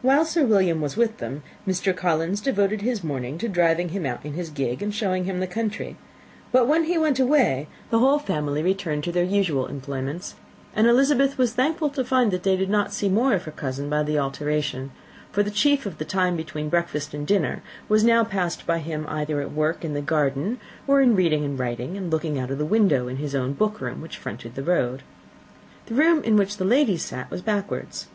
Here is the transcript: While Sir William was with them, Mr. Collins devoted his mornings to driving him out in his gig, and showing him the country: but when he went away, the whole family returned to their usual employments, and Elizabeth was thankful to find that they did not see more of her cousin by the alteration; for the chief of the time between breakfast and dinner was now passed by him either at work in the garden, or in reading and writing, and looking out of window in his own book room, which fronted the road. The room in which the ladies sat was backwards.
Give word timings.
While 0.00 0.24
Sir 0.24 0.46
William 0.46 0.80
was 0.80 0.96
with 0.96 1.18
them, 1.18 1.42
Mr. 1.68 1.94
Collins 1.94 2.40
devoted 2.40 2.80
his 2.80 3.04
mornings 3.04 3.42
to 3.42 3.48
driving 3.50 3.90
him 3.90 4.06
out 4.06 4.24
in 4.24 4.32
his 4.32 4.48
gig, 4.48 4.80
and 4.82 4.94
showing 4.94 5.24
him 5.26 5.38
the 5.38 5.46
country: 5.46 5.98
but 6.50 6.66
when 6.66 6.84
he 6.84 6.96
went 6.96 7.20
away, 7.20 7.68
the 7.90 7.98
whole 7.98 8.18
family 8.18 8.62
returned 8.62 9.04
to 9.04 9.12
their 9.12 9.22
usual 9.22 9.66
employments, 9.66 10.34
and 10.74 10.86
Elizabeth 10.86 11.36
was 11.36 11.52
thankful 11.52 11.90
to 11.90 12.02
find 12.06 12.30
that 12.30 12.42
they 12.42 12.56
did 12.56 12.70
not 12.70 12.90
see 12.90 13.10
more 13.10 13.34
of 13.34 13.42
her 13.42 13.50
cousin 13.50 13.90
by 13.90 14.02
the 14.02 14.18
alteration; 14.18 14.92
for 15.30 15.42
the 15.42 15.50
chief 15.50 15.84
of 15.84 15.98
the 15.98 16.06
time 16.06 16.36
between 16.38 16.70
breakfast 16.70 17.12
and 17.12 17.26
dinner 17.26 17.62
was 17.86 18.02
now 18.02 18.24
passed 18.24 18.66
by 18.66 18.78
him 18.78 19.04
either 19.10 19.42
at 19.42 19.52
work 19.52 19.84
in 19.84 19.92
the 19.92 20.00
garden, 20.00 20.58
or 20.86 21.02
in 21.02 21.14
reading 21.14 21.44
and 21.44 21.58
writing, 21.58 21.98
and 21.98 22.10
looking 22.10 22.38
out 22.38 22.50
of 22.50 22.58
window 22.70 23.08
in 23.08 23.16
his 23.18 23.34
own 23.34 23.52
book 23.52 23.78
room, 23.82 24.00
which 24.00 24.16
fronted 24.16 24.54
the 24.54 24.62
road. 24.64 25.02
The 25.84 25.94
room 25.94 26.22
in 26.22 26.36
which 26.38 26.56
the 26.56 26.64
ladies 26.64 27.04
sat 27.04 27.30
was 27.30 27.42
backwards. 27.42 28.06